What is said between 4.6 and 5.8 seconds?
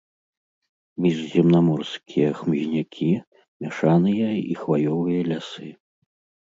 хваёвыя лясы.